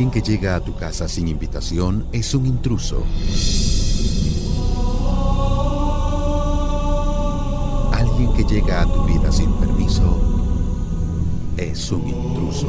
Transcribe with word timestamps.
Alguien 0.00 0.22
que 0.22 0.30
llega 0.30 0.56
a 0.56 0.60
tu 0.60 0.74
casa 0.74 1.06
sin 1.08 1.28
invitación 1.28 2.06
es 2.10 2.32
un 2.32 2.46
intruso. 2.46 3.04
Alguien 7.92 8.32
que 8.32 8.44
llega 8.44 8.80
a 8.80 8.86
tu 8.86 9.04
vida 9.04 9.30
sin 9.30 9.52
permiso 9.56 10.18
es 11.58 11.92
un 11.92 12.08
intruso. 12.08 12.66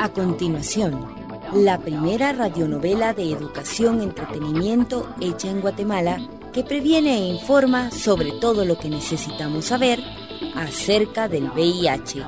A 0.00 0.08
continuación, 0.12 1.06
la 1.54 1.78
primera 1.78 2.32
radionovela 2.32 3.14
de 3.14 3.30
educación 3.30 4.00
entretenimiento 4.00 5.08
hecha 5.20 5.48
en 5.48 5.60
Guatemala 5.60 6.18
que 6.52 6.64
previene 6.64 7.18
e 7.18 7.28
informa 7.28 7.90
sobre 7.90 8.32
todo 8.32 8.64
lo 8.64 8.78
que 8.78 8.88
necesitamos 8.88 9.66
saber 9.66 10.00
acerca 10.54 11.28
del 11.28 11.50
VIH. 11.50 12.24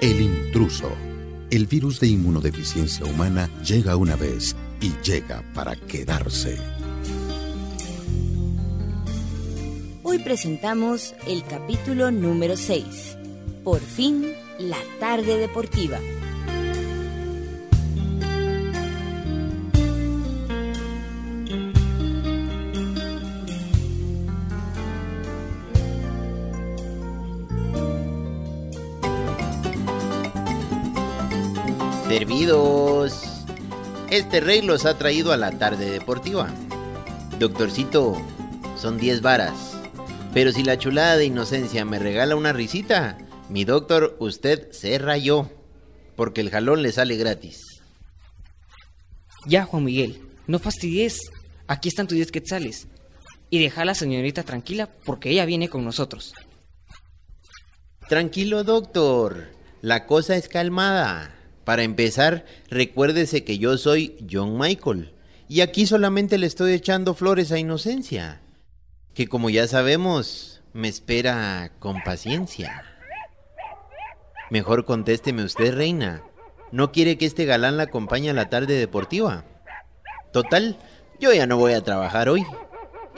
El 0.00 0.20
intruso. 0.20 0.90
El 1.50 1.66
virus 1.66 1.98
de 2.00 2.06
inmunodeficiencia 2.06 3.04
humana 3.04 3.50
llega 3.64 3.96
una 3.96 4.16
vez 4.16 4.54
y 4.80 4.92
llega 5.02 5.42
para 5.52 5.74
quedarse. 5.74 6.56
Hoy 10.02 10.20
presentamos 10.20 11.14
el 11.26 11.44
capítulo 11.44 12.10
número 12.10 12.56
6. 12.56 13.18
Por 13.64 13.80
fin, 13.80 14.32
la 14.58 14.78
tarde 14.98 15.36
deportiva. 15.36 15.98
Servidos. 32.10 33.22
Este 34.10 34.40
rey 34.40 34.62
los 34.62 34.84
ha 34.84 34.98
traído 34.98 35.30
a 35.30 35.36
la 35.36 35.52
tarde 35.60 35.88
deportiva. 35.88 36.52
Doctorcito, 37.38 38.20
son 38.76 38.98
10 38.98 39.22
varas. 39.22 39.76
Pero 40.34 40.50
si 40.50 40.64
la 40.64 40.76
chulada 40.76 41.16
de 41.16 41.26
inocencia 41.26 41.84
me 41.84 42.00
regala 42.00 42.34
una 42.34 42.52
risita, 42.52 43.16
mi 43.48 43.64
doctor, 43.64 44.16
usted 44.18 44.72
se 44.72 44.98
rayó. 44.98 45.52
Porque 46.16 46.40
el 46.40 46.50
jalón 46.50 46.82
le 46.82 46.90
sale 46.90 47.16
gratis. 47.16 47.80
Ya, 49.46 49.64
Juan 49.64 49.84
Miguel, 49.84 50.20
no 50.48 50.58
fastidies. 50.58 51.30
Aquí 51.68 51.90
están 51.90 52.08
tus 52.08 52.16
10 52.16 52.32
quetzales. 52.32 52.88
Y 53.50 53.60
deja 53.60 53.82
a 53.82 53.84
la 53.84 53.94
señorita 53.94 54.42
tranquila 54.42 54.90
porque 55.04 55.30
ella 55.30 55.44
viene 55.44 55.68
con 55.68 55.84
nosotros. 55.84 56.34
Tranquilo, 58.08 58.64
doctor. 58.64 59.52
La 59.80 60.06
cosa 60.06 60.34
es 60.34 60.48
calmada. 60.48 61.36
Para 61.64 61.82
empezar, 61.82 62.44
recuérdese 62.68 63.44
que 63.44 63.58
yo 63.58 63.76
soy 63.76 64.16
John 64.30 64.58
Michael. 64.58 65.12
Y 65.48 65.60
aquí 65.62 65.86
solamente 65.86 66.38
le 66.38 66.46
estoy 66.46 66.72
echando 66.72 67.14
flores 67.14 67.52
a 67.52 67.58
Inocencia. 67.58 68.40
Que 69.14 69.26
como 69.26 69.50
ya 69.50 69.66
sabemos, 69.66 70.62
me 70.72 70.88
espera 70.88 71.72
con 71.78 72.02
paciencia. 72.02 72.84
Mejor 74.50 74.84
contésteme 74.84 75.44
usted, 75.44 75.74
reina. 75.74 76.22
¿No 76.72 76.92
quiere 76.92 77.18
que 77.18 77.26
este 77.26 77.44
galán 77.44 77.76
la 77.76 77.84
acompañe 77.84 78.30
a 78.30 78.34
la 78.34 78.48
tarde 78.48 78.74
deportiva? 78.74 79.44
Total, 80.32 80.78
yo 81.18 81.32
ya 81.32 81.46
no 81.46 81.56
voy 81.56 81.72
a 81.72 81.82
trabajar 81.82 82.28
hoy. 82.28 82.44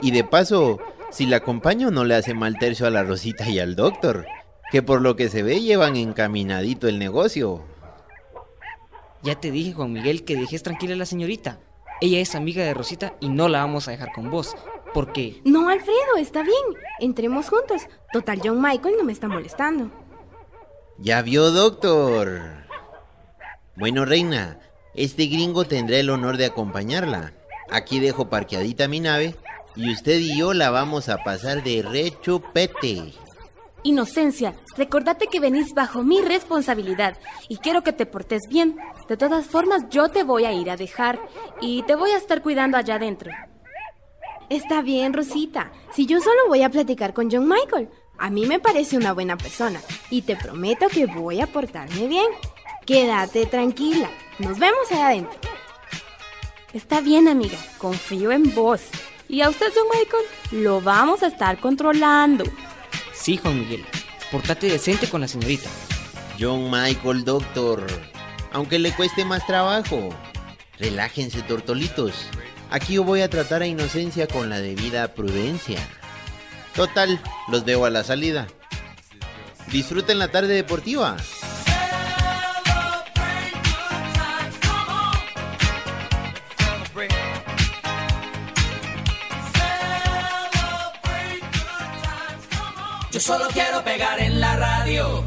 Y 0.01 0.11
de 0.11 0.23
paso, 0.23 0.79
si 1.11 1.27
la 1.27 1.37
acompaño 1.37 1.91
no 1.91 2.03
le 2.03 2.15
hace 2.15 2.33
mal 2.33 2.57
tercio 2.57 2.87
a 2.87 2.89
la 2.89 3.03
Rosita 3.03 3.47
y 3.47 3.59
al 3.59 3.75
doctor, 3.75 4.25
que 4.71 4.81
por 4.81 5.01
lo 5.01 5.15
que 5.15 5.29
se 5.29 5.43
ve 5.43 5.61
llevan 5.61 5.95
encaminadito 5.95 6.87
el 6.87 6.97
negocio. 6.97 7.63
Ya 9.23 9.39
te 9.39 9.51
dije, 9.51 9.73
Juan 9.73 9.93
Miguel, 9.93 10.25
que 10.25 10.35
dejes 10.35 10.63
tranquila 10.63 10.93
a 10.93 10.97
la 10.97 11.05
señorita. 11.05 11.59
Ella 12.01 12.19
es 12.19 12.35
amiga 12.35 12.63
de 12.63 12.73
Rosita 12.73 13.15
y 13.21 13.29
no 13.29 13.47
la 13.47 13.59
vamos 13.59 13.87
a 13.87 13.91
dejar 13.91 14.11
con 14.11 14.29
vos. 14.29 14.55
Porque... 14.93 15.41
No, 15.45 15.69
Alfredo, 15.69 16.17
está 16.19 16.43
bien. 16.43 16.53
Entremos 16.99 17.49
juntos. 17.49 17.83
Total, 18.11 18.41
John 18.43 18.61
Michael 18.61 18.95
no 18.97 19.05
me 19.05 19.13
está 19.13 19.27
molestando. 19.27 19.89
Ya 20.99 21.21
vio, 21.21 21.51
doctor. 21.51 22.41
Bueno, 23.75 24.05
reina, 24.05 24.59
este 24.93 25.25
gringo 25.25 25.65
tendrá 25.65 25.97
el 25.97 26.09
honor 26.09 26.37
de 26.37 26.45
acompañarla. 26.45 27.33
Aquí 27.71 27.99
dejo 27.99 28.29
parqueadita 28.29 28.87
mi 28.87 28.99
nave 28.99 29.35
y 29.75 29.91
usted 29.91 30.19
y 30.19 30.37
yo 30.37 30.53
la 30.53 30.69
vamos 30.69 31.09
a 31.09 31.23
pasar 31.23 31.63
de 31.63 31.81
rechupete. 31.81 33.13
Inocencia, 33.83 34.55
recordate 34.77 35.27
que 35.27 35.41
venís 35.41 35.73
bajo 35.73 36.03
mi 36.03 36.21
responsabilidad 36.21 37.17
y 37.49 37.57
quiero 37.57 37.83
que 37.83 37.91
te 37.91 38.05
portes 38.05 38.43
bien. 38.49 38.77
De 39.09 39.17
todas 39.17 39.45
formas, 39.45 39.89
yo 39.89 40.09
te 40.09 40.23
voy 40.23 40.45
a 40.45 40.53
ir 40.53 40.69
a 40.69 40.77
dejar 40.77 41.19
y 41.59 41.83
te 41.83 41.95
voy 41.95 42.11
a 42.11 42.17
estar 42.17 42.41
cuidando 42.41 42.77
allá 42.77 42.95
adentro. 42.95 43.31
Está 44.49 44.81
bien, 44.81 45.13
Rosita. 45.13 45.71
Si 45.91 46.05
yo 46.05 46.21
solo 46.21 46.47
voy 46.47 46.63
a 46.63 46.69
platicar 46.69 47.13
con 47.13 47.29
John 47.29 47.47
Michael, 47.47 47.89
a 48.17 48.29
mí 48.29 48.45
me 48.45 48.59
parece 48.59 48.95
una 48.95 49.13
buena 49.13 49.35
persona 49.35 49.81
y 50.09 50.21
te 50.21 50.35
prometo 50.35 50.87
que 50.87 51.05
voy 51.05 51.41
a 51.41 51.47
portarme 51.47 52.07
bien. 52.07 52.27
Quédate 52.85 53.45
tranquila. 53.45 54.09
Nos 54.39 54.59
vemos 54.59 54.91
allá 54.91 55.07
adentro. 55.07 55.39
Está 56.73 57.01
bien, 57.01 57.27
amiga. 57.27 57.57
Confío 57.77 58.31
en 58.31 58.53
vos. 58.55 58.81
Y 59.27 59.41
a 59.41 59.49
usted, 59.49 59.71
John 59.73 59.87
Michael, 59.91 60.63
lo 60.63 60.81
vamos 60.81 61.23
a 61.23 61.27
estar 61.27 61.59
controlando. 61.59 62.43
Sí, 63.23 63.37
Juan 63.37 63.57
Miguel. 63.57 63.85
Portate 64.33 64.67
decente 64.67 65.07
con 65.07 65.21
la 65.21 65.29
señorita. 65.29 65.69
John 66.37 66.69
Michael, 66.69 67.23
doctor. 67.23 67.87
Aunque 68.51 68.79
le 68.79 68.91
cueste 68.91 69.23
más 69.23 69.47
trabajo. 69.47 70.09
Relájense, 70.77 71.41
tortolitos. 71.43 72.27
Aquí 72.69 72.95
yo 72.95 73.05
voy 73.05 73.21
a 73.21 73.29
tratar 73.29 73.61
a 73.61 73.67
Inocencia 73.67 74.27
con 74.27 74.49
la 74.49 74.59
debida 74.59 75.13
prudencia. 75.13 75.79
Total, 76.75 77.17
los 77.47 77.63
veo 77.63 77.85
a 77.85 77.89
la 77.89 78.03
salida. 78.03 78.45
Disfruten 79.71 80.19
la 80.19 80.27
tarde 80.27 80.53
deportiva. 80.53 81.15
Yo 93.13 93.19
solo 93.19 93.45
quiero 93.53 93.83
pegar 93.83 94.19
en 94.19 94.39
la 94.39 94.55
radio. 94.55 95.23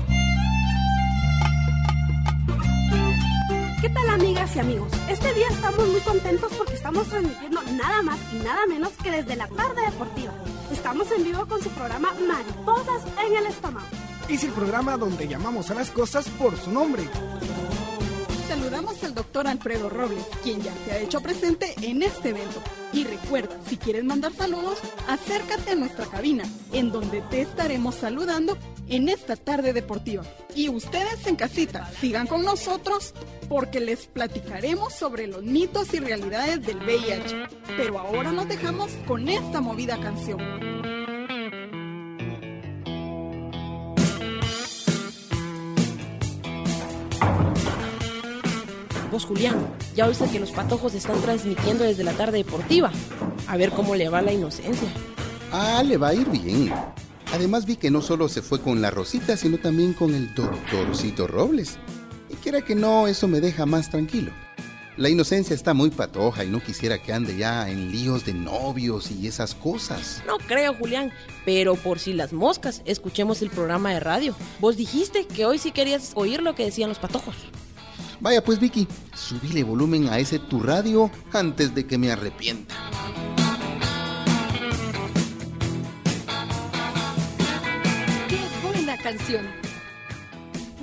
¿Qué 3.80 3.88
tal 3.90 4.10
amigas 4.10 4.56
y 4.56 4.58
amigos? 4.58 4.90
Este 5.08 5.32
día 5.34 5.46
estamos 5.52 5.86
muy 5.86 6.00
contentos 6.00 6.52
porque 6.58 6.74
estamos 6.74 7.06
transmitiendo 7.06 7.62
nada 7.62 8.02
más 8.02 8.18
y 8.32 8.38
nada 8.38 8.66
menos 8.66 8.90
que 9.00 9.12
desde 9.12 9.36
la 9.36 9.46
tarde 9.46 9.82
deportiva. 9.82 10.32
Estamos 10.72 11.12
en 11.12 11.22
vivo 11.22 11.46
con 11.46 11.62
su 11.62 11.68
programa 11.70 12.12
Mariposas 12.14 13.04
en 13.24 13.36
el 13.36 13.46
Estómago. 13.46 13.86
Es 14.28 14.42
el 14.42 14.50
programa 14.50 14.96
donde 14.96 15.28
llamamos 15.28 15.70
a 15.70 15.74
las 15.74 15.92
cosas 15.92 16.28
por 16.30 16.56
su 16.56 16.72
nombre. 16.72 17.04
Doctor 19.16 19.48
Alfredo 19.48 19.88
Robles, 19.88 20.22
quien 20.42 20.60
ya 20.62 20.72
se 20.84 20.92
ha 20.92 20.98
hecho 20.98 21.22
presente 21.22 21.74
en 21.80 22.02
este 22.02 22.28
evento. 22.28 22.62
Y 22.92 23.04
recuerda, 23.04 23.56
si 23.66 23.78
quieres 23.78 24.04
mandar 24.04 24.34
saludos, 24.34 24.78
acércate 25.08 25.70
a 25.70 25.74
nuestra 25.74 26.04
cabina, 26.04 26.44
en 26.72 26.92
donde 26.92 27.22
te 27.22 27.40
estaremos 27.40 27.94
saludando 27.94 28.58
en 28.88 29.08
esta 29.08 29.34
tarde 29.34 29.72
deportiva. 29.72 30.22
Y 30.54 30.68
ustedes 30.68 31.26
en 31.26 31.36
casita, 31.36 31.90
sigan 31.98 32.26
con 32.26 32.44
nosotros 32.44 33.14
porque 33.48 33.80
les 33.80 34.06
platicaremos 34.06 34.92
sobre 34.92 35.26
los 35.26 35.42
mitos 35.42 35.94
y 35.94 35.98
realidades 35.98 36.64
del 36.66 36.76
VIH. 36.76 37.48
Pero 37.78 37.98
ahora 37.98 38.32
nos 38.32 38.46
dejamos 38.48 38.92
con 39.06 39.28
esta 39.30 39.62
movida 39.62 39.98
canción. 39.98 40.75
Julián, 49.24 49.56
ya 49.94 50.06
oíste 50.06 50.28
que 50.28 50.40
los 50.40 50.50
patojos 50.50 50.94
están 50.94 51.20
transmitiendo 51.22 51.84
desde 51.84 52.04
la 52.04 52.12
tarde 52.12 52.38
deportiva. 52.38 52.92
A 53.46 53.56
ver 53.56 53.70
cómo 53.70 53.94
le 53.94 54.08
va 54.08 54.22
la 54.22 54.32
inocencia. 54.32 54.88
Ah, 55.52 55.82
le 55.82 55.96
va 55.96 56.08
a 56.08 56.14
ir 56.14 56.28
bien. 56.28 56.72
Además 57.32 57.66
vi 57.66 57.76
que 57.76 57.90
no 57.90 58.02
solo 58.02 58.28
se 58.28 58.42
fue 58.42 58.60
con 58.60 58.80
la 58.80 58.90
Rosita, 58.90 59.36
sino 59.36 59.58
también 59.58 59.92
con 59.94 60.14
el 60.14 60.34
doctorcito 60.34 61.26
Robles. 61.26 61.78
Y 62.30 62.34
quiera 62.36 62.62
que 62.62 62.74
no, 62.74 63.06
eso 63.06 63.28
me 63.28 63.40
deja 63.40 63.66
más 63.66 63.90
tranquilo. 63.90 64.32
La 64.96 65.10
inocencia 65.10 65.54
está 65.54 65.74
muy 65.74 65.90
patoja 65.90 66.42
y 66.42 66.48
no 66.48 66.62
quisiera 66.62 66.96
que 66.96 67.12
ande 67.12 67.36
ya 67.36 67.68
en 67.68 67.92
líos 67.92 68.24
de 68.24 68.32
novios 68.32 69.10
y 69.10 69.26
esas 69.26 69.54
cosas. 69.54 70.22
No 70.26 70.38
creo, 70.38 70.72
Julián, 70.72 71.12
pero 71.44 71.74
por 71.74 71.98
si 71.98 72.14
las 72.14 72.32
moscas, 72.32 72.80
escuchemos 72.86 73.42
el 73.42 73.50
programa 73.50 73.92
de 73.92 74.00
radio. 74.00 74.34
Vos 74.58 74.78
dijiste 74.78 75.26
que 75.26 75.44
hoy 75.44 75.58
sí 75.58 75.70
querías 75.70 76.12
oír 76.14 76.40
lo 76.40 76.54
que 76.54 76.64
decían 76.64 76.88
los 76.88 76.98
patojos. 76.98 77.36
Vaya 78.20 78.42
pues 78.42 78.58
Vicky, 78.58 78.88
subile 79.14 79.62
volumen 79.62 80.08
a 80.08 80.18
ese 80.18 80.38
tu 80.38 80.60
radio 80.60 81.10
antes 81.32 81.74
de 81.74 81.86
que 81.86 81.98
me 81.98 82.10
arrepienta. 82.10 82.74
¡Qué 88.28 88.38
buena 88.62 88.96
canción! 88.96 89.46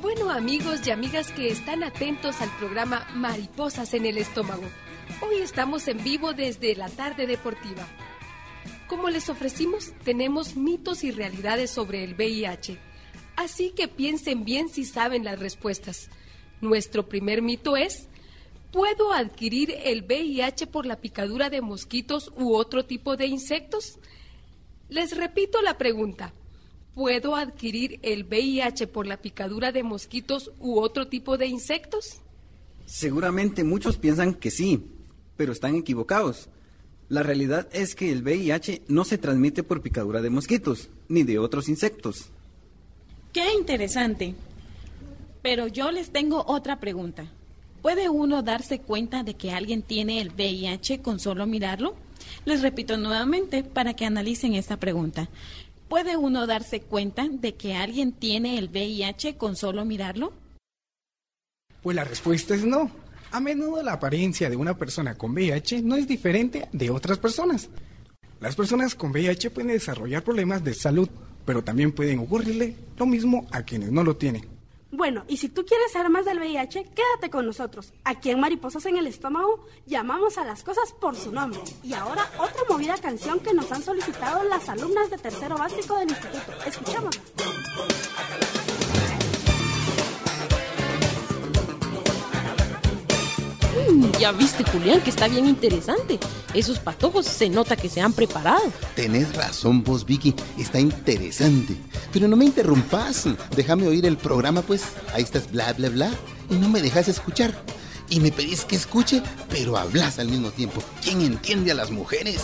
Bueno 0.02 0.30
amigos 0.30 0.86
y 0.86 0.92
amigas 0.92 1.32
que 1.32 1.50
están 1.50 1.84
atentos 1.84 2.40
al 2.42 2.56
programa 2.58 3.08
Mariposas 3.16 3.94
en 3.96 4.06
el 4.06 4.20
Estómago. 4.20 4.64
Hoy 5.22 5.38
estamos 5.42 5.88
en 5.88 6.04
vivo 6.04 6.34
desde 6.34 6.76
la 6.76 6.90
tarde 6.90 7.26
deportiva. 7.26 7.88
Como 8.88 9.10
les 9.10 9.30
ofrecimos, 9.30 9.92
tenemos 10.04 10.56
mitos 10.56 11.04
y 11.04 11.12
realidades 11.12 11.72
sobre 11.72 12.04
el 12.04 12.14
VIH. 12.14 12.78
Así 13.36 13.72
que 13.72 13.88
piensen 13.88 14.46
bien 14.46 14.70
si 14.70 14.86
saben 14.86 15.24
las 15.24 15.40
respuestas. 15.40 16.10
Nuestro 16.64 17.10
primer 17.10 17.42
mito 17.42 17.76
es, 17.76 18.08
¿puedo 18.72 19.12
adquirir 19.12 19.76
el 19.84 20.04
VIH 20.04 20.66
por 20.68 20.86
la 20.86 20.96
picadura 20.96 21.50
de 21.50 21.60
mosquitos 21.60 22.32
u 22.38 22.54
otro 22.54 22.86
tipo 22.86 23.18
de 23.18 23.28
insectos? 23.28 24.00
Les 24.88 25.18
repito 25.18 25.62
la 25.62 25.78
pregunta. 25.78 26.32
¿Puedo 26.96 27.36
adquirir 27.36 28.00
el 28.02 28.24
VIH 28.24 28.88
por 28.88 29.08
la 29.08 29.18
picadura 29.18 29.74
de 29.74 29.84
mosquitos 29.84 30.52
u 30.62 30.80
otro 30.80 31.10
tipo 31.10 31.38
de 31.38 31.48
insectos? 31.48 32.22
Seguramente 32.86 33.66
muchos 33.66 33.98
piensan 33.98 34.34
que 34.34 34.50
sí, 34.50 34.86
pero 35.36 35.52
están 35.52 35.76
equivocados. 35.76 36.48
La 37.10 37.24
realidad 37.24 37.68
es 37.74 37.94
que 37.94 38.10
el 38.10 38.24
VIH 38.24 38.84
no 38.88 39.04
se 39.04 39.18
transmite 39.18 39.64
por 39.64 39.82
picadura 39.82 40.22
de 40.22 40.30
mosquitos, 40.30 40.90
ni 41.10 41.24
de 41.24 41.40
otros 41.40 41.68
insectos. 41.68 42.30
Qué 43.34 43.52
interesante. 43.54 44.34
Pero 45.44 45.68
yo 45.68 45.92
les 45.92 46.10
tengo 46.10 46.46
otra 46.48 46.80
pregunta. 46.80 47.28
¿Puede 47.82 48.08
uno 48.08 48.44
darse 48.44 48.80
cuenta 48.80 49.24
de 49.24 49.34
que 49.34 49.52
alguien 49.52 49.82
tiene 49.82 50.22
el 50.22 50.30
VIH 50.30 51.02
con 51.02 51.20
solo 51.20 51.46
mirarlo? 51.46 51.96
Les 52.46 52.62
repito 52.62 52.96
nuevamente 52.96 53.62
para 53.62 53.94
que 53.94 54.06
analicen 54.06 54.56
esta 54.56 54.78
pregunta. 54.78 55.30
¿Puede 55.90 56.16
uno 56.16 56.48
darse 56.48 56.80
cuenta 56.80 57.28
de 57.30 57.56
que 57.56 57.76
alguien 57.76 58.14
tiene 58.14 58.58
el 58.58 58.70
VIH 58.70 59.36
con 59.36 59.58
solo 59.58 59.84
mirarlo? 59.84 60.32
Pues 61.82 61.94
la 61.94 62.06
respuesta 62.06 62.56
es 62.56 62.64
no. 62.64 62.90
A 63.32 63.42
menudo 63.42 63.84
la 63.84 63.94
apariencia 63.94 64.50
de 64.50 64.56
una 64.56 64.78
persona 64.78 65.16
con 65.16 65.34
VIH 65.34 65.82
no 65.82 65.98
es 65.98 66.08
diferente 66.08 66.70
de 66.72 66.90
otras 66.90 67.18
personas. 67.18 67.70
Las 68.40 68.56
personas 68.56 68.96
con 68.96 69.12
VIH 69.12 69.50
pueden 69.50 69.72
desarrollar 69.72 70.24
problemas 70.24 70.64
de 70.64 70.74
salud, 70.74 71.10
pero 71.46 71.66
también 71.66 71.92
pueden 71.92 72.20
ocurrirle 72.20 72.78
lo 72.98 73.06
mismo 73.06 73.46
a 73.52 73.64
quienes 73.64 73.92
no 73.92 74.06
lo 74.06 74.16
tienen. 74.16 74.53
Bueno, 74.96 75.24
y 75.28 75.38
si 75.38 75.50
tú 75.50 75.66
quieres 75.66 75.92
saber 75.92 76.12
más 76.12 76.24
del 76.24 76.38
VIH, 76.38 76.84
quédate 76.84 77.32
con 77.32 77.48
nosotros. 77.48 77.94
Aquí 78.04 78.30
en 78.30 78.40
Mariposas 78.40 78.86
en 78.86 78.96
el 78.98 79.08
Estómago 79.08 79.66
llamamos 79.88 80.38
a 80.38 80.46
las 80.46 80.64
cosas 80.64 80.94
por 80.94 81.16
su 81.16 81.32
nombre. 81.32 81.60
Y 81.82 81.94
ahora 81.94 82.30
otra 82.38 82.62
movida 82.70 82.96
canción 83.00 83.40
que 83.40 83.56
nos 83.56 83.72
han 83.72 83.82
solicitado 83.82 84.44
las 84.44 84.70
alumnas 84.70 85.10
de 85.10 85.18
tercero 85.18 85.58
básico 85.58 85.98
del 85.98 86.10
instituto. 86.10 86.52
Escuchémosla. 86.68 88.63
Mm, 93.90 94.12
ya 94.20 94.32
viste, 94.32 94.64
Julián, 94.64 95.02
que 95.02 95.10
está 95.10 95.28
bien 95.28 95.48
interesante. 95.48 96.20
Esos 96.54 96.80
patojos 96.80 97.26
se 97.26 97.50
nota 97.50 97.76
que 97.76 97.90
se 97.90 98.02
han 98.02 98.14
preparado. 98.14 98.72
Tenés 98.96 99.36
razón 99.36 99.84
vos, 99.84 100.06
Vicky. 100.06 100.34
Está 100.58 100.80
interesante. 100.80 101.76
Pero 102.12 102.28
no 102.28 102.36
me 102.36 102.46
interrumpas. 102.46 103.28
Déjame 103.56 103.88
oír 103.88 104.06
el 104.06 104.18
programa, 104.18 104.62
pues. 104.62 104.84
Ahí 105.14 105.24
estás, 105.24 105.52
bla, 105.52 105.74
bla, 105.74 105.90
bla. 105.90 106.12
Y 106.50 106.56
no 106.56 106.70
me 106.70 106.82
dejas 106.82 107.08
escuchar. 107.08 107.54
Y 108.10 108.20
me 108.20 108.32
pedís 108.32 108.66
que 108.66 108.76
escuche, 108.76 109.24
pero 109.50 109.78
hablas 109.78 110.20
al 110.20 110.28
mismo 110.28 110.52
tiempo. 110.52 110.82
¿Quién 111.02 111.22
entiende 111.22 111.72
a 111.72 111.76
las 111.76 111.90
mujeres? 111.90 112.42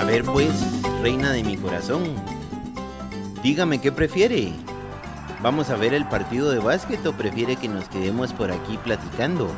A 0.00 0.04
ver 0.04 0.24
pues, 0.24 0.50
reina 1.00 1.32
de 1.32 1.44
mi 1.44 1.56
corazón, 1.56 2.14
dígame 3.42 3.80
qué 3.80 3.92
prefiere. 3.92 4.52
¿Vamos 5.40 5.70
a 5.70 5.76
ver 5.76 5.92
el 5.92 6.06
partido 6.06 6.50
de 6.50 6.60
básquet 6.60 7.04
o 7.04 7.12
prefiere 7.12 7.56
que 7.56 7.68
nos 7.68 7.88
quedemos 7.88 8.32
por 8.32 8.52
aquí 8.52 8.78
platicando? 8.78 9.50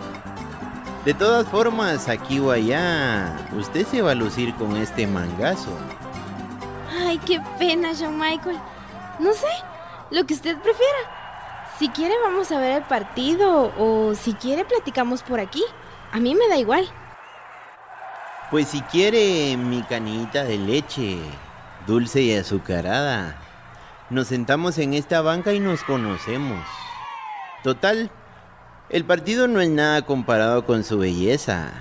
De 1.05 1.13
todas 1.13 1.47
formas, 1.49 2.09
aquí 2.09 2.41
o 2.41 2.51
allá, 2.51 3.37
usted 3.59 3.87
se 3.87 4.01
va 4.01 4.13
a 4.13 4.15
lucir 4.15 4.55
con 4.55 4.77
este 4.77 5.07
mangazo. 5.07 5.77
Ay, 6.99 7.19
qué 7.27 7.39
pena, 7.59 7.91
John 7.99 8.19
Michael. 8.19 8.59
No 9.19 9.35
sé, 9.35 9.47
lo 10.11 10.25
que 10.25 10.33
usted 10.33 10.57
prefiera. 10.57 10.99
Si 11.79 11.89
quiere 11.91 12.15
vamos 12.23 12.51
a 12.53 12.59
ver 12.59 12.77
el 12.77 12.83
partido 12.85 13.73
o 13.79 14.15
si 14.15 14.33
quiere 14.33 14.65
platicamos 14.65 15.23
por 15.23 15.41
aquí. 15.41 15.63
A 16.13 16.21
mí 16.21 16.35
me 16.35 16.49
da 16.49 16.57
igual. 16.57 16.89
Pues 18.51 18.69
si 18.69 18.81
quiere 18.83 19.57
mi 19.59 19.83
canita 19.83 20.45
de 20.45 20.57
leche, 20.57 21.19
dulce 21.87 22.23
y 22.23 22.35
azucarada, 22.35 23.37
nos 24.15 24.29
sentamos 24.29 24.79
en 24.79 24.95
esta 24.95 25.21
banca 25.23 25.53
y 25.53 25.61
nos 25.61 25.83
conocemos. 25.83 26.65
Total, 27.65 28.13
el 28.89 29.05
partido 29.05 29.49
no 29.49 29.61
es 29.61 29.69
nada 29.69 30.03
comparado 30.03 30.65
con 30.65 30.85
su 30.85 30.99
belleza. 30.99 31.73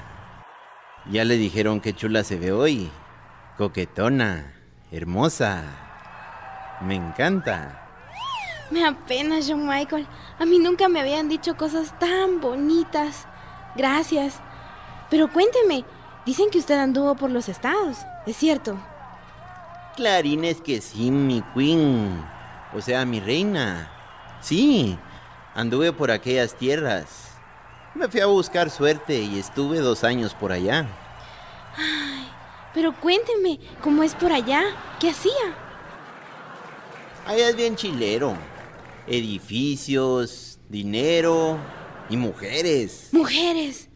Ya 1.11 1.25
le 1.25 1.37
dijeron 1.37 1.79
que 1.79 1.93
chula 1.93 2.23
se 2.23 2.37
ve 2.37 2.51
hoy. 2.51 2.89
Coquetona, 3.57 4.51
hermosa. 4.91 5.63
Me 6.81 6.95
encanta. 6.95 7.87
Me 8.71 8.83
apena, 8.83 9.35
John 9.47 9.67
Michael. 9.67 10.07
A 10.39 10.45
mí 10.45 10.57
nunca 10.57 10.89
me 10.89 11.01
habían 11.01 11.29
dicho 11.29 11.55
cosas 11.55 11.97
tan 11.99 12.41
bonitas. 12.41 13.27
Gracias. 13.75 14.39
Pero 15.11 15.31
cuénteme, 15.31 15.85
dicen 16.25 16.49
que 16.49 16.57
usted 16.57 16.79
anduvo 16.79 17.13
por 17.13 17.29
los 17.29 17.47
estados, 17.47 17.99
¿es 18.25 18.35
cierto? 18.35 18.79
Clarines 19.95 20.59
que 20.61 20.81
sí, 20.81 21.11
mi 21.11 21.43
queen. 21.53 22.23
O 22.73 22.81
sea, 22.81 23.05
mi 23.05 23.19
reina. 23.19 23.91
Sí, 24.41 24.97
anduve 25.53 25.93
por 25.93 26.09
aquellas 26.09 26.55
tierras. 26.57 27.29
Me 27.93 28.07
fui 28.07 28.19
a 28.21 28.25
buscar 28.25 28.71
suerte 28.71 29.21
y 29.21 29.37
estuve 29.37 29.79
dos 29.79 30.03
años 30.03 30.33
por 30.33 30.51
allá. 30.51 30.87
Ay, 31.77 32.27
pero 32.73 32.99
cuénteme, 32.99 33.59
¿cómo 33.81 34.01
es 34.01 34.15
por 34.15 34.31
allá? 34.31 34.63
¿Qué 34.99 35.11
hacía? 35.11 35.31
Allá 37.27 37.49
es 37.49 37.55
bien 37.55 37.75
chilero. 37.75 38.35
Edificios, 39.05 40.57
dinero 40.69 41.59
y 42.09 42.17
mujeres. 42.17 43.09
Mujeres. 43.11 43.89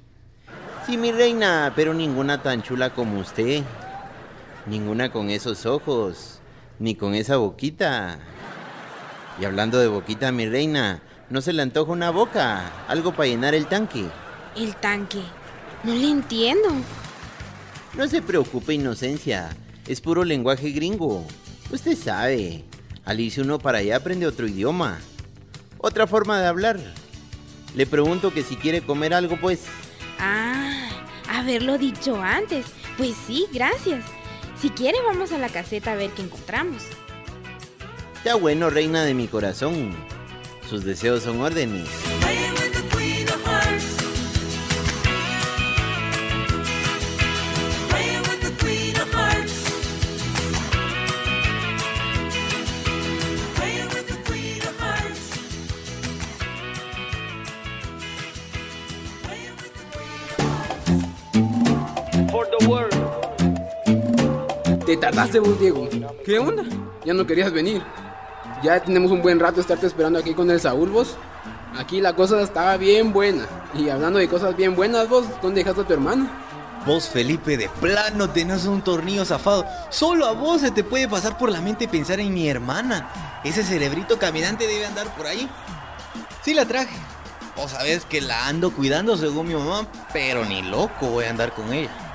Sí, 0.86 0.96
mi 0.96 1.12
reina, 1.12 1.74
pero 1.76 1.94
ninguna 1.94 2.42
tan 2.44 2.62
chula 2.62 2.92
como 2.92 3.20
usted. 3.20 3.64
Ninguna 4.68 5.14
con 5.14 5.30
esos 5.30 5.66
ojos, 5.66 6.40
ni 6.78 6.96
con 6.96 7.16
esa 7.16 7.38
boquita. 7.38 8.20
Y 9.40 9.46
hablando 9.46 9.80
de 9.80 9.88
boquita, 9.88 10.34
mi 10.34 10.46
reina, 10.46 11.02
¿no 11.30 11.42
se 11.42 11.54
le 11.54 11.62
antoja 11.62 11.92
una 11.94 12.10
boca? 12.10 12.86
Algo 12.90 13.14
para 13.14 13.30
llenar 13.30 13.56
el 13.56 13.68
tanque. 13.68 14.06
El 14.58 14.76
tanque. 14.76 15.22
No 15.86 15.94
le 15.94 16.10
entiendo. 16.10 16.70
No 17.96 18.08
se 18.08 18.22
preocupe, 18.22 18.74
Inocencia. 18.74 19.56
Es 19.88 20.02
puro 20.02 20.26
lenguaje 20.26 20.72
gringo. 20.72 21.26
Usted 21.72 21.98
sabe. 21.98 22.66
Al 23.06 23.22
irse 23.22 23.40
uno 23.42 23.60
para 23.60 23.78
allá 23.78 23.96
aprende 23.96 24.28
otro 24.28 24.48
idioma. 24.48 25.00
Otra 25.78 26.08
forma 26.08 26.42
de 26.42 26.48
hablar. 26.48 26.78
Le 27.74 27.86
pregunto 27.86 28.34
que 28.34 28.44
si 28.44 28.58
quiere 28.58 28.82
comer 28.82 29.14
algo, 29.14 29.38
pues. 29.40 29.64
Ah, 30.20 30.90
haberlo 31.30 31.78
dicho 31.78 32.22
antes. 32.22 32.66
Pues 32.98 33.16
sí, 33.26 33.46
gracias. 33.54 34.17
Si 34.62 34.70
quiere, 34.72 34.98
vamos 35.06 35.32
a 35.32 35.38
la 35.38 35.50
caseta 35.50 35.92
a 35.92 35.96
ver 35.96 36.12
qué 36.12 36.24
encontramos. 36.24 36.84
Ya 38.26 38.36
bueno, 38.36 38.70
reina 38.70 39.04
de 39.04 39.14
mi 39.14 39.28
corazón. 39.28 39.96
Sus 40.68 40.84
deseos 40.84 41.24
son 41.24 41.42
órdenes. 41.42 41.88
Te 64.88 64.96
tardaste 64.96 65.40
vos, 65.40 65.60
Diego. 65.60 65.86
¿Qué 66.24 66.40
onda? 66.40 66.64
Ya 67.04 67.14
no 67.14 67.28
querías 67.28 67.52
venir. 67.52 67.84
Ya 68.64 68.82
tenemos 68.82 69.12
un 69.12 69.22
buen 69.22 69.38
rato 69.38 69.60
estarte 69.60 69.86
esperando 69.86 70.18
aquí 70.18 70.34
con 70.34 70.50
el 70.50 70.62
Saúl, 70.62 70.90
vos. 70.90 71.18
Aquí 71.78 72.00
la 72.00 72.16
cosa 72.16 72.42
estaba 72.42 72.78
bien 72.78 73.12
buena. 73.12 73.46
Y 73.74 73.90
hablando 73.90 74.18
de 74.18 74.30
cosas 74.30 74.56
bien 74.56 74.78
buenas, 74.78 75.10
vos, 75.10 75.26
¿dónde 75.42 75.60
dejaste 75.60 75.82
a 75.82 75.84
tu 75.84 75.92
hermana? 75.92 76.32
Vos, 76.86 77.10
Felipe, 77.10 77.58
de 77.58 77.68
plano 77.68 78.30
tenés 78.30 78.64
un 78.66 78.82
tornillo 78.82 79.26
zafado. 79.26 79.66
Solo 79.90 80.26
a 80.26 80.32
vos 80.32 80.62
se 80.62 80.72
te 80.72 80.86
puede 80.86 81.10
pasar 81.10 81.38
por 81.38 81.52
la 81.52 81.60
mente 81.60 81.90
pensar 81.90 82.22
en 82.22 82.34
mi 82.34 82.48
hermana. 82.48 83.42
Ese 83.44 83.66
cerebrito 83.66 84.18
caminante 84.18 84.68
debe 84.68 84.86
andar 84.86 85.14
por 85.18 85.28
ahí. 85.28 85.50
Sí 86.44 86.54
la 86.54 86.66
traje. 86.66 86.96
Vos 87.58 87.72
sabés 87.72 88.06
que 88.06 88.22
la 88.22 88.48
ando 88.48 88.72
cuidando 88.72 89.18
según 89.18 89.50
mi 89.50 89.54
mamá, 89.54 89.86
pero 90.14 90.46
ni 90.46 90.62
loco 90.62 91.08
voy 91.08 91.26
a 91.26 91.32
andar 91.32 91.54
con 91.54 91.74
ella. 91.74 92.07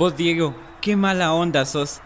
Vos, 0.00 0.16
Diego, 0.16 0.54
qué 0.80 0.96
mala 0.96 1.34
onda 1.34 1.66
sos. 1.66 2.00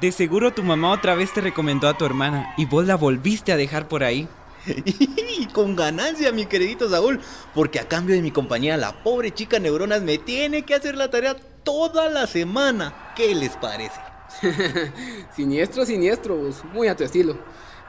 De 0.00 0.12
seguro 0.12 0.54
tu 0.54 0.62
mamá 0.62 0.92
otra 0.92 1.16
vez 1.16 1.32
te 1.32 1.40
recomendó 1.40 1.88
a 1.88 1.98
tu 1.98 2.04
hermana 2.04 2.54
y 2.56 2.64
vos 2.64 2.86
la 2.86 2.94
volviste 2.94 3.50
a 3.50 3.56
dejar 3.56 3.88
por 3.88 4.04
ahí. 4.04 4.28
y 5.36 5.46
con 5.46 5.74
ganancia, 5.74 6.30
mi 6.30 6.46
queridito 6.46 6.88
Saúl, 6.88 7.20
porque 7.52 7.80
a 7.80 7.88
cambio 7.88 8.14
de 8.14 8.22
mi 8.22 8.30
compañía, 8.30 8.76
la 8.76 9.02
pobre 9.02 9.34
chica 9.34 9.58
Neuronas 9.58 10.02
me 10.02 10.16
tiene 10.18 10.62
que 10.62 10.76
hacer 10.76 10.94
la 10.94 11.10
tarea 11.10 11.34
toda 11.64 12.08
la 12.08 12.28
semana. 12.28 13.12
¿Qué 13.16 13.34
les 13.34 13.56
parece? 13.56 14.00
siniestro, 15.34 15.84
siniestro, 15.84 16.38
muy 16.72 16.86
a 16.86 16.94
tu 16.94 17.02
estilo. 17.02 17.36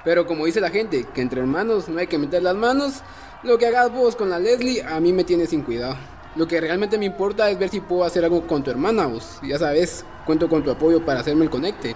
Pero 0.03 0.25
como 0.25 0.47
dice 0.47 0.59
la 0.59 0.71
gente, 0.71 1.05
que 1.13 1.21
entre 1.21 1.41
hermanos 1.41 1.87
no 1.87 1.99
hay 1.99 2.07
que 2.07 2.17
meter 2.17 2.41
las 2.41 2.55
manos, 2.55 3.03
lo 3.43 3.59
que 3.59 3.67
hagas 3.67 3.93
vos 3.93 4.15
con 4.15 4.31
la 4.31 4.39
Leslie 4.39 4.81
a 4.81 4.99
mí 4.99 5.13
me 5.13 5.23
tiene 5.23 5.45
sin 5.45 5.61
cuidado. 5.61 6.14
Lo 6.35 6.47
que 6.47 6.59
realmente 6.59 6.97
me 6.97 7.05
importa 7.05 7.49
es 7.49 7.57
ver 7.57 7.69
si 7.69 7.79
puedo 7.79 8.03
hacer 8.03 8.25
algo 8.25 8.45
con 8.45 8.61
tu 8.61 8.69
hermana, 8.69 9.05
vos. 9.05 9.39
Ya 9.41 9.57
sabes, 9.57 10.05
cuento 10.25 10.49
con 10.49 10.63
tu 10.63 10.71
apoyo 10.71 11.05
para 11.05 11.21
hacerme 11.21 11.45
el 11.45 11.49
conecte. 11.49 11.95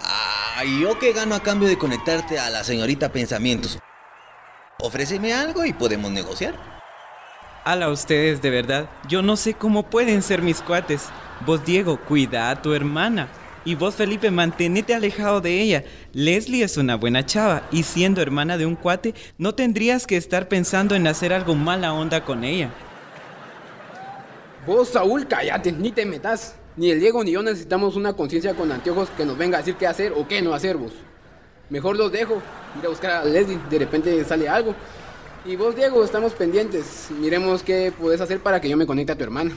Ah, 0.00 0.64
¿y 0.64 0.80
yo 0.80 0.98
qué 0.98 1.12
gano 1.12 1.34
a 1.34 1.42
cambio 1.42 1.68
de 1.68 1.76
conectarte 1.76 2.38
a 2.38 2.48
la 2.48 2.64
señorita 2.64 3.12
Pensamientos? 3.12 3.78
Ofréceme 4.80 5.34
algo 5.34 5.66
y 5.66 5.74
podemos 5.74 6.10
negociar. 6.10 6.54
Ala 7.64 7.90
ustedes, 7.90 8.40
de 8.40 8.50
verdad. 8.50 8.88
Yo 9.06 9.20
no 9.20 9.36
sé 9.36 9.52
cómo 9.52 9.82
pueden 9.84 10.22
ser 10.22 10.40
mis 10.40 10.62
cuates. 10.62 11.08
Vos, 11.44 11.64
Diego, 11.64 12.00
cuida 12.00 12.48
a 12.50 12.62
tu 12.62 12.72
hermana. 12.72 13.28
Y 13.66 13.74
vos, 13.74 13.94
Felipe, 13.94 14.30
mantenete 14.30 14.94
alejado 14.94 15.42
de 15.42 15.60
ella. 15.60 15.84
Leslie 16.12 16.64
es 16.64 16.78
una 16.78 16.96
buena 16.96 17.24
chava 17.26 17.62
y 17.70 17.82
siendo 17.82 18.22
hermana 18.22 18.56
de 18.56 18.66
un 18.66 18.76
cuate, 18.76 19.14
no 19.36 19.54
tendrías 19.54 20.06
que 20.06 20.16
estar 20.16 20.48
pensando 20.48 20.94
en 20.94 21.06
hacer 21.06 21.34
algo 21.34 21.54
mala 21.54 21.92
onda 21.92 22.24
con 22.24 22.44
ella. 22.44 22.70
Vos, 24.66 24.88
Saúl, 24.88 25.26
cállate, 25.26 25.72
ni 25.72 25.92
te 25.92 26.06
metas. 26.06 26.54
Ni 26.76 26.90
el 26.90 26.98
Diego 26.98 27.22
ni 27.22 27.32
yo 27.32 27.42
necesitamos 27.42 27.96
una 27.96 28.14
conciencia 28.14 28.54
con 28.54 28.72
anteojos 28.72 29.08
que 29.10 29.24
nos 29.24 29.38
venga 29.38 29.58
a 29.58 29.60
decir 29.60 29.76
qué 29.76 29.86
hacer 29.86 30.12
o 30.12 30.26
qué 30.26 30.42
no 30.42 30.54
hacer 30.54 30.76
vos. 30.76 30.92
Mejor 31.70 31.96
los 31.96 32.10
dejo, 32.10 32.42
ir 32.78 32.86
a 32.86 32.88
buscar 32.88 33.10
a 33.10 33.24
Leslie, 33.24 33.58
de 33.70 33.78
repente 33.78 34.24
sale 34.24 34.48
algo. 34.48 34.74
Y 35.44 35.56
vos, 35.56 35.76
Diego, 35.76 36.02
estamos 36.02 36.32
pendientes. 36.32 37.08
Miremos 37.10 37.62
qué 37.62 37.92
puedes 37.98 38.20
hacer 38.20 38.40
para 38.40 38.60
que 38.60 38.68
yo 38.68 38.76
me 38.76 38.86
conecte 38.86 39.12
a 39.12 39.16
tu 39.16 39.24
hermana. 39.24 39.52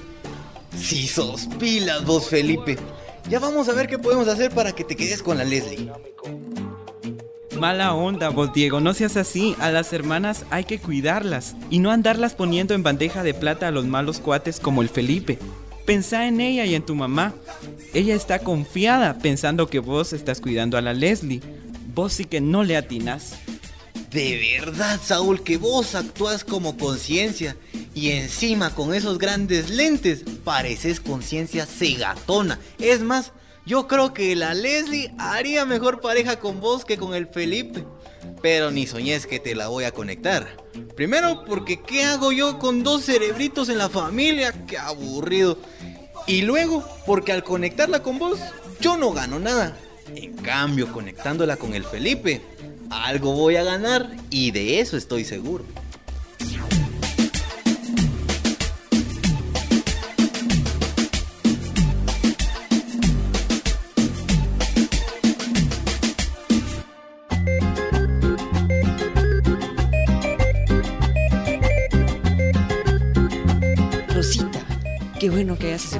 Si 0.75 1.07
sos 1.07 1.47
pilas, 1.59 2.05
vos, 2.05 2.27
Felipe. 2.27 2.77
Ya 3.29 3.39
vamos 3.39 3.67
a 3.69 3.73
ver 3.73 3.87
qué 3.87 3.97
podemos 3.97 4.27
hacer 4.27 4.51
para 4.51 4.73
que 4.73 4.83
te 4.83 4.95
quedes 4.95 5.23
con 5.23 5.37
la 5.37 5.43
Leslie. 5.43 5.91
Mala 7.59 7.95
onda, 7.95 8.29
vos 8.29 8.53
Diego, 8.53 8.79
no 8.79 8.93
seas 8.93 9.17
así. 9.17 9.55
A 9.59 9.71
las 9.71 9.91
hermanas 9.91 10.45
hay 10.51 10.65
que 10.65 10.79
cuidarlas 10.79 11.55
y 11.71 11.79
no 11.79 11.89
andarlas 11.89 12.35
poniendo 12.35 12.75
en 12.75 12.83
bandeja 12.83 13.23
de 13.23 13.33
plata 13.33 13.67
a 13.67 13.71
los 13.71 13.85
malos 13.85 14.19
cuates 14.19 14.59
como 14.59 14.83
el 14.83 14.89
Felipe. 14.89 15.39
Pensá 15.85 16.27
en 16.27 16.39
ella 16.39 16.65
y 16.65 16.75
en 16.75 16.85
tu 16.85 16.93
mamá. 16.93 17.33
Ella 17.93 18.13
está 18.13 18.39
confiada 18.39 19.17
pensando 19.17 19.67
que 19.67 19.79
vos 19.79 20.13
estás 20.13 20.39
cuidando 20.39 20.77
a 20.77 20.81
la 20.81 20.93
Leslie. 20.93 21.41
Vos 21.95 22.13
sí 22.13 22.25
que 22.25 22.41
no 22.41 22.63
le 22.63 22.77
atinas. 22.77 23.33
De 24.11 24.59
verdad, 24.59 24.99
Saúl, 25.03 25.41
que 25.41 25.57
vos 25.57 25.95
actúas 25.95 26.43
como 26.43 26.77
conciencia. 26.77 27.57
Y 27.95 28.11
encima 28.11 28.69
con 28.75 28.93
esos 28.93 29.17
grandes 29.17 29.71
lentes, 29.71 30.23
pareces 30.43 30.99
conciencia 30.99 31.65
cegatona. 31.65 32.59
Es 32.77 33.01
más, 33.01 33.31
yo 33.67 33.85
creo 33.85 34.13
que 34.13 34.33
la 34.37 34.53
Leslie 34.53 35.13
haría 35.19 35.65
mejor 35.65 35.99
pareja 35.99 36.39
con 36.39 36.61
vos 36.61 36.85
que 36.85 36.97
con 36.97 37.13
el 37.13 37.27
Felipe. 37.27 37.83
Pero 38.41 38.71
ni 38.71 38.87
soñes 38.87 39.27
que 39.27 39.39
te 39.39 39.55
la 39.55 39.67
voy 39.67 39.83
a 39.83 39.91
conectar. 39.91 40.47
Primero 40.95 41.43
porque 41.45 41.81
¿qué 41.81 42.05
hago 42.05 42.31
yo 42.31 42.59
con 42.59 42.81
dos 42.81 43.03
cerebritos 43.03 43.67
en 43.67 43.77
la 43.77 43.89
familia? 43.89 44.53
¡Qué 44.65 44.77
aburrido! 44.77 45.57
Y 46.27 46.43
luego 46.43 46.87
porque 47.05 47.33
al 47.33 47.43
conectarla 47.43 48.01
con 48.01 48.19
vos, 48.19 48.39
yo 48.79 48.95
no 48.95 49.11
gano 49.11 49.37
nada. 49.37 49.77
En 50.15 50.33
cambio, 50.37 50.91
conectándola 50.93 51.57
con 51.57 51.73
el 51.73 51.83
Felipe, 51.83 52.41
algo 52.89 53.33
voy 53.33 53.57
a 53.57 53.63
ganar 53.63 54.09
y 54.29 54.51
de 54.51 54.79
eso 54.79 54.95
estoy 54.95 55.25
seguro. 55.25 55.65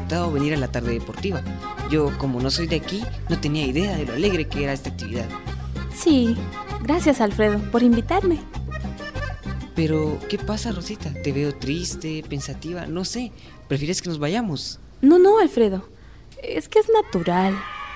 Aceptado 0.07 0.31
venir 0.31 0.53
a 0.53 0.57
la 0.57 0.69
tarde 0.69 0.93
deportiva. 0.93 1.41
Yo, 1.89 2.17
como 2.17 2.39
no 2.39 2.49
soy 2.49 2.65
de 2.67 2.77
aquí, 2.77 3.03
no 3.29 3.37
tenía 3.39 3.65
idea 3.65 3.97
de 3.97 4.05
lo 4.05 4.13
alegre 4.13 4.47
que 4.47 4.63
era 4.63 4.71
esta 4.71 4.89
actividad. 4.89 5.27
Sí, 5.93 6.37
gracias 6.81 7.19
Alfredo 7.19 7.59
por 7.71 7.83
invitarme. 7.83 8.39
Pero, 9.75 10.17
¿qué 10.29 10.37
pasa, 10.37 10.71
Rosita? 10.71 11.11
Te 11.23 11.33
veo 11.33 11.53
triste, 11.53 12.23
pensativa, 12.27 12.85
no 12.85 13.03
sé. 13.03 13.33
¿Prefieres 13.67 14.01
que 14.01 14.07
nos 14.07 14.17
vayamos? 14.17 14.79
No, 15.01 15.19
no, 15.19 15.39
Alfredo. 15.39 15.83
Es 16.41 16.69
que 16.69 16.79
es 16.79 16.89
natural. 16.89 17.53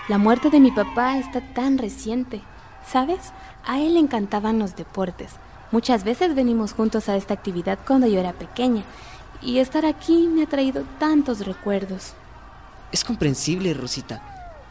La 0.10 0.18
muerte 0.18 0.50
de 0.50 0.60
mi 0.60 0.72
papá 0.72 1.18
está 1.18 1.40
tan 1.54 1.78
reciente. 1.78 2.42
¿Sabes? 2.86 3.32
A 3.66 3.80
él 3.80 3.94
le 3.94 4.02
encantaban 4.02 4.60
los 4.60 4.76
deportes. 4.76 5.32
Muchas 5.72 6.04
veces 6.04 6.36
venimos 6.36 6.74
juntos 6.74 7.08
a 7.08 7.16
esta 7.16 7.34
actividad 7.34 7.80
cuando 7.88 8.08
yo 8.08 8.20
era 8.20 8.34
pequeña 8.34 8.84
y 9.42 9.60
estar 9.60 9.86
aquí 9.86 10.28
me 10.28 10.44
ha 10.44 10.48
traído 10.48 10.84
tantos 11.00 11.46
recuerdos. 11.46 12.14
Es 12.92 13.04
comprensible, 13.04 13.74
Rosita. 13.74 14.22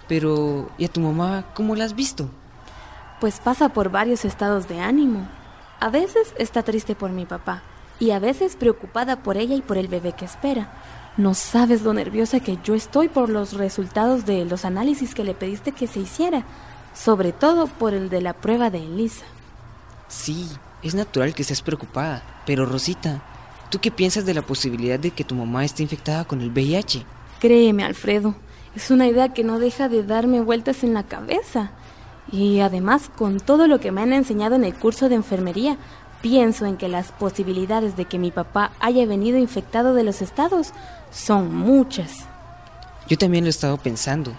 Pero, 0.08 0.70
¿y 0.78 0.84
a 0.84 0.88
tu 0.88 1.00
mamá 1.00 1.46
cómo 1.54 1.74
la 1.74 1.84
has 1.84 1.94
visto? 1.94 2.28
Pues 3.20 3.40
pasa 3.40 3.68
por 3.70 3.90
varios 3.90 4.24
estados 4.24 4.68
de 4.68 4.80
ánimo. 4.80 5.26
A 5.78 5.88
veces 5.88 6.34
está 6.38 6.62
triste 6.62 6.94
por 6.94 7.10
mi 7.10 7.26
papá 7.26 7.62
y 7.98 8.10
a 8.10 8.18
veces 8.18 8.56
preocupada 8.56 9.22
por 9.22 9.36
ella 9.36 9.54
y 9.54 9.62
por 9.62 9.78
el 9.78 9.88
bebé 9.88 10.12
que 10.12 10.24
espera. 10.24 10.72
No 11.16 11.34
sabes 11.34 11.82
lo 11.82 11.92
nerviosa 11.92 12.40
que 12.40 12.58
yo 12.64 12.74
estoy 12.74 13.08
por 13.08 13.28
los 13.28 13.52
resultados 13.52 14.26
de 14.26 14.44
los 14.44 14.64
análisis 14.64 15.14
que 15.14 15.24
le 15.24 15.34
pediste 15.34 15.72
que 15.72 15.86
se 15.86 16.00
hiciera, 16.00 16.44
sobre 16.94 17.32
todo 17.32 17.66
por 17.66 17.94
el 17.94 18.08
de 18.08 18.22
la 18.22 18.32
prueba 18.32 18.70
de 18.70 18.78
Elisa. 18.78 19.24
Sí, 20.08 20.48
es 20.82 20.94
natural 20.94 21.34
que 21.34 21.42
estés 21.42 21.62
preocupada, 21.62 22.22
pero 22.46 22.64
Rosita, 22.64 23.22
¿Tú 23.70 23.78
qué 23.78 23.92
piensas 23.92 24.26
de 24.26 24.34
la 24.34 24.42
posibilidad 24.42 24.98
de 24.98 25.12
que 25.12 25.22
tu 25.22 25.36
mamá 25.36 25.64
esté 25.64 25.84
infectada 25.84 26.24
con 26.24 26.40
el 26.40 26.50
VIH? 26.50 27.04
Créeme, 27.38 27.84
Alfredo, 27.84 28.34
es 28.74 28.90
una 28.90 29.06
idea 29.06 29.32
que 29.32 29.44
no 29.44 29.60
deja 29.60 29.88
de 29.88 30.02
darme 30.02 30.40
vueltas 30.40 30.82
en 30.82 30.92
la 30.92 31.04
cabeza. 31.04 31.70
Y 32.32 32.60
además, 32.60 33.08
con 33.16 33.38
todo 33.38 33.68
lo 33.68 33.78
que 33.78 33.92
me 33.92 34.02
han 34.02 34.12
enseñado 34.12 34.56
en 34.56 34.64
el 34.64 34.74
curso 34.74 35.08
de 35.08 35.14
enfermería, 35.14 35.78
pienso 36.20 36.66
en 36.66 36.76
que 36.76 36.88
las 36.88 37.12
posibilidades 37.12 37.96
de 37.96 38.06
que 38.06 38.18
mi 38.18 38.32
papá 38.32 38.72
haya 38.80 39.06
venido 39.06 39.38
infectado 39.38 39.94
de 39.94 40.02
los 40.02 40.20
estados 40.20 40.72
son 41.12 41.54
muchas. 41.54 42.26
Yo 43.08 43.16
también 43.18 43.44
lo 43.44 43.48
he 43.48 43.50
estado 43.50 43.76
pensando. 43.76 44.32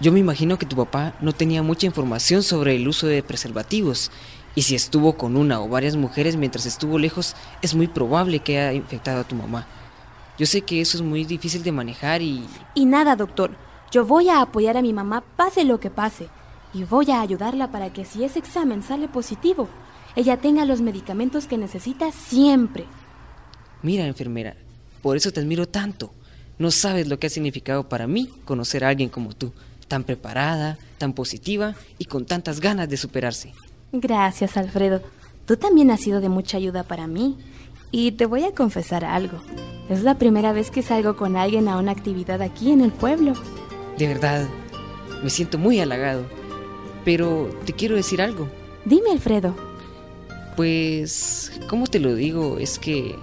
Yo 0.00 0.12
me 0.12 0.18
imagino 0.18 0.58
que 0.58 0.66
tu 0.66 0.76
papá 0.76 1.14
no 1.20 1.32
tenía 1.32 1.62
mucha 1.62 1.86
información 1.86 2.42
sobre 2.42 2.74
el 2.74 2.88
uso 2.88 3.06
de 3.06 3.22
preservativos 3.22 4.10
y 4.54 4.62
si 4.62 4.74
estuvo 4.74 5.16
con 5.16 5.36
una 5.36 5.60
o 5.60 5.68
varias 5.68 5.96
mujeres 5.96 6.36
mientras 6.36 6.66
estuvo 6.66 6.98
lejos, 6.98 7.36
es 7.62 7.74
muy 7.74 7.86
probable 7.86 8.40
que 8.40 8.58
haya 8.58 8.72
infectado 8.72 9.20
a 9.20 9.24
tu 9.24 9.34
mamá. 9.34 9.66
Yo 10.38 10.46
sé 10.46 10.62
que 10.62 10.80
eso 10.80 10.96
es 10.96 11.02
muy 11.02 11.24
difícil 11.24 11.62
de 11.62 11.72
manejar 11.72 12.22
y... 12.22 12.44
Y 12.74 12.86
nada, 12.86 13.14
doctor. 13.14 13.50
Yo 13.90 14.04
voy 14.04 14.28
a 14.28 14.40
apoyar 14.40 14.76
a 14.76 14.82
mi 14.82 14.92
mamá 14.92 15.22
pase 15.36 15.64
lo 15.64 15.80
que 15.80 15.90
pase. 15.90 16.28
Y 16.72 16.84
voy 16.84 17.10
a 17.10 17.20
ayudarla 17.20 17.70
para 17.70 17.92
que 17.92 18.04
si 18.04 18.24
ese 18.24 18.38
examen 18.38 18.82
sale 18.82 19.08
positivo, 19.08 19.68
ella 20.16 20.36
tenga 20.36 20.64
los 20.64 20.80
medicamentos 20.80 21.46
que 21.46 21.58
necesita 21.58 22.10
siempre. 22.12 22.86
Mira, 23.82 24.06
enfermera, 24.06 24.56
por 25.02 25.16
eso 25.16 25.30
te 25.32 25.40
admiro 25.40 25.68
tanto. 25.68 26.12
No 26.58 26.70
sabes 26.70 27.08
lo 27.08 27.18
que 27.18 27.26
ha 27.26 27.30
significado 27.30 27.88
para 27.88 28.06
mí 28.06 28.30
conocer 28.44 28.84
a 28.84 28.88
alguien 28.88 29.08
como 29.08 29.34
tú, 29.34 29.52
tan 29.88 30.04
preparada, 30.04 30.78
tan 30.98 31.12
positiva 31.12 31.74
y 31.98 32.04
con 32.04 32.26
tantas 32.26 32.60
ganas 32.60 32.88
de 32.88 32.96
superarse. 32.96 33.52
Gracias, 33.92 34.56
Alfredo. 34.56 35.00
Tú 35.46 35.56
también 35.56 35.90
has 35.90 36.00
sido 36.00 36.20
de 36.20 36.28
mucha 36.28 36.56
ayuda 36.56 36.84
para 36.84 37.06
mí. 37.06 37.36
Y 37.90 38.12
te 38.12 38.26
voy 38.26 38.44
a 38.44 38.54
confesar 38.54 39.04
algo. 39.04 39.38
Es 39.88 40.02
la 40.04 40.16
primera 40.16 40.52
vez 40.52 40.70
que 40.70 40.82
salgo 40.82 41.16
con 41.16 41.36
alguien 41.36 41.66
a 41.68 41.76
una 41.78 41.90
actividad 41.90 42.40
aquí 42.40 42.70
en 42.70 42.80
el 42.82 42.92
pueblo. 42.92 43.34
De 43.98 44.06
verdad, 44.06 44.46
me 45.24 45.30
siento 45.30 45.58
muy 45.58 45.80
halagado. 45.80 46.24
Pero 47.04 47.50
te 47.64 47.72
quiero 47.72 47.96
decir 47.96 48.22
algo. 48.22 48.46
Dime, 48.84 49.10
Alfredo. 49.10 49.54
Pues, 50.56 51.52
¿cómo 51.68 51.86
te 51.86 51.98
lo 51.98 52.14
digo? 52.14 52.58
Es 52.58 52.78
que 52.78 53.10
eh, 53.10 53.16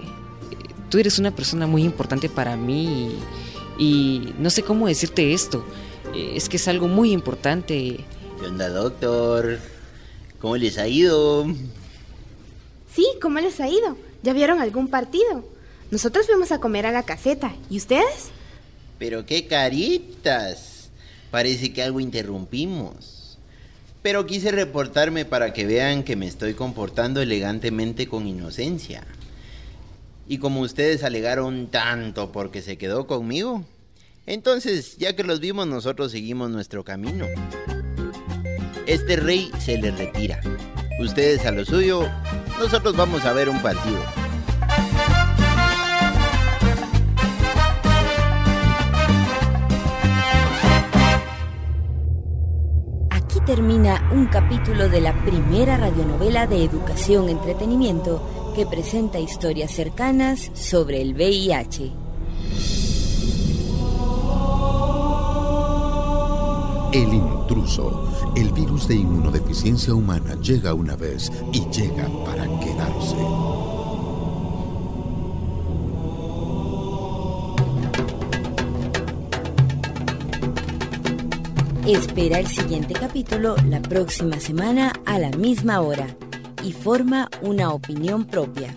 tú 0.90 0.98
eres 0.98 1.18
una 1.18 1.30
persona 1.30 1.66
muy 1.66 1.82
importante 1.84 2.28
para 2.28 2.56
mí 2.56 3.16
y, 3.78 3.84
y 3.84 4.34
no 4.38 4.50
sé 4.50 4.62
cómo 4.62 4.86
decirte 4.86 5.32
esto. 5.32 5.64
Eh, 6.14 6.32
Es 6.36 6.48
que 6.48 6.56
es 6.58 6.68
algo 6.68 6.88
muy 6.88 7.12
importante. 7.12 8.04
¿Qué 8.40 8.46
onda, 8.46 8.68
doctor? 8.68 9.58
¿Cómo 10.40 10.56
les 10.56 10.78
ha 10.78 10.86
ido? 10.86 11.46
Sí, 12.92 13.06
¿cómo 13.20 13.40
les 13.40 13.60
ha 13.60 13.68
ido? 13.68 13.96
¿Ya 14.22 14.32
vieron 14.32 14.60
algún 14.60 14.88
partido? 14.88 15.44
Nosotros 15.90 16.26
fuimos 16.26 16.52
a 16.52 16.60
comer 16.60 16.86
a 16.86 16.92
la 16.92 17.02
caseta. 17.02 17.54
¿Y 17.68 17.78
ustedes? 17.78 18.30
Pero 18.98 19.26
qué 19.26 19.46
caritas. 19.46 20.90
Parece 21.30 21.72
que 21.72 21.82
algo 21.82 22.00
interrumpimos. 22.00 23.38
Pero 24.02 24.26
quise 24.26 24.52
reportarme 24.52 25.24
para 25.24 25.52
que 25.52 25.66
vean 25.66 26.04
que 26.04 26.14
me 26.14 26.26
estoy 26.26 26.54
comportando 26.54 27.20
elegantemente 27.20 28.06
con 28.06 28.26
inocencia. 28.26 29.04
Y 30.28 30.38
como 30.38 30.60
ustedes 30.60 31.02
alegaron 31.02 31.68
tanto 31.68 32.30
porque 32.30 32.62
se 32.62 32.78
quedó 32.78 33.06
conmigo, 33.06 33.64
entonces 34.26 34.98
ya 34.98 35.16
que 35.16 35.24
los 35.24 35.40
vimos 35.40 35.66
nosotros 35.66 36.12
seguimos 36.12 36.50
nuestro 36.50 36.84
camino. 36.84 37.26
Este 38.88 39.16
rey 39.16 39.50
se 39.58 39.76
le 39.76 39.90
retira. 39.90 40.40
Ustedes 40.98 41.44
a 41.44 41.52
lo 41.52 41.62
suyo, 41.62 42.08
nosotros 42.58 42.96
vamos 42.96 43.22
a 43.26 43.34
ver 43.34 43.50
un 43.50 43.60
partido. 43.60 44.00
Aquí 53.10 53.40
termina 53.44 54.08
un 54.10 54.24
capítulo 54.28 54.88
de 54.88 55.02
la 55.02 55.12
primera 55.22 55.76
radionovela 55.76 56.46
de 56.46 56.64
educación 56.64 57.28
entretenimiento 57.28 58.54
que 58.56 58.64
presenta 58.64 59.18
historias 59.18 59.70
cercanas 59.70 60.50
sobre 60.54 61.02
el 61.02 61.12
VIH. 61.12 61.92
El 66.94 67.37
intruso, 67.48 68.32
el 68.36 68.52
virus 68.52 68.88
de 68.88 68.96
inmunodeficiencia 68.96 69.94
humana 69.94 70.34
llega 70.42 70.74
una 70.74 70.96
vez 70.96 71.32
y 71.52 71.60
llega 71.70 72.06
para 72.24 72.44
quedarse. 72.60 73.16
Espera 81.86 82.38
el 82.38 82.46
siguiente 82.46 82.92
capítulo 82.92 83.56
la 83.66 83.80
próxima 83.80 84.38
semana 84.38 84.92
a 85.06 85.18
la 85.18 85.30
misma 85.30 85.80
hora 85.80 86.06
y 86.62 86.72
forma 86.72 87.30
una 87.40 87.72
opinión 87.72 88.26
propia. 88.26 88.76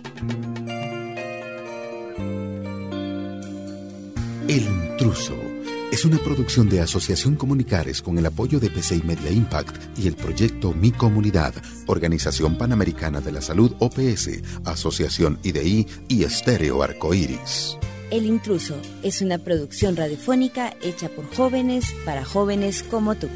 El 4.48 4.62
intruso 4.62 5.51
es 5.92 6.06
una 6.06 6.16
producción 6.16 6.70
de 6.70 6.80
Asociación 6.80 7.36
Comunicares 7.36 8.00
con 8.00 8.16
el 8.16 8.24
apoyo 8.24 8.58
de 8.58 8.70
PCI 8.70 9.02
Media 9.02 9.30
Impact 9.30 9.98
y 9.98 10.08
el 10.08 10.16
proyecto 10.16 10.72
Mi 10.72 10.90
Comunidad, 10.90 11.52
Organización 11.86 12.56
Panamericana 12.56 13.20
de 13.20 13.30
la 13.30 13.42
Salud 13.42 13.74
OPS, 13.78 14.40
Asociación 14.64 15.38
IDI 15.42 15.86
y 16.08 16.24
Estéreo 16.24 16.82
Arcoíris. 16.82 17.76
El 18.10 18.24
intruso 18.24 18.74
es 19.02 19.20
una 19.20 19.36
producción 19.36 19.94
radiofónica 19.94 20.74
hecha 20.82 21.10
por 21.10 21.26
jóvenes 21.34 21.94
para 22.06 22.24
jóvenes 22.24 22.82
como 22.84 23.14
tú. 23.14 23.28